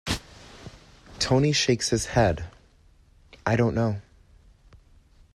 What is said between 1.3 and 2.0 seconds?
shakes